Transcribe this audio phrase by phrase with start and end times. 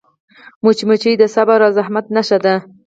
[0.63, 2.55] مچمچۍ د صبر او زحمت نښه ده